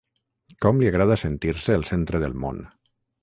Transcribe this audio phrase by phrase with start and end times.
[0.65, 2.59] Com li agrada sentir-se el centre del món!